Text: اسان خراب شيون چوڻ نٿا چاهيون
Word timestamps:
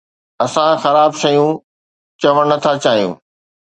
اسان 0.45 0.71
خراب 0.83 1.11
شيون 1.21 1.51
چوڻ 2.21 2.35
نٿا 2.49 2.71
چاهيون 2.83 3.13